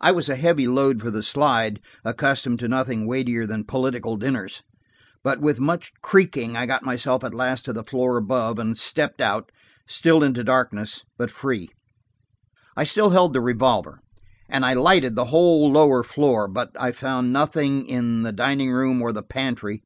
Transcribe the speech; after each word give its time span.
I 0.00 0.12
was 0.12 0.30
a 0.30 0.36
heavy 0.36 0.66
load 0.66 0.98
for 0.98 1.10
the 1.10 1.22
slide, 1.22 1.82
accustomed 2.02 2.58
to 2.60 2.68
nothing 2.68 3.06
weightier 3.06 3.44
than 3.46 3.64
political 3.64 4.16
dinners, 4.16 4.62
but 5.22 5.42
with 5.42 5.60
much 5.60 5.92
creaking 6.00 6.56
I 6.56 6.64
got 6.64 6.84
myself 6.86 7.22
at 7.22 7.34
last 7.34 7.66
to 7.66 7.74
the 7.74 7.84
floor 7.84 8.16
above, 8.16 8.58
and 8.58 8.78
stepped 8.78 9.20
out, 9.20 9.52
still 9.86 10.22
into 10.22 10.42
darkness, 10.42 11.04
but 11.18 11.30
free. 11.30 11.68
I 12.78 12.84
still 12.84 13.10
held 13.10 13.34
the 13.34 13.42
revolver, 13.42 14.00
and 14.48 14.64
I 14.64 14.72
lighted 14.72 15.16
the 15.16 15.26
whole 15.26 15.70
lower 15.70 16.02
floor. 16.02 16.48
But 16.48 16.70
I 16.80 16.90
found 16.90 17.30
nothing 17.30 17.84
in 17.86 18.22
the 18.22 18.32
dining 18.32 18.70
room 18.70 19.02
or 19.02 19.12
the 19.12 19.22
pantry. 19.22 19.82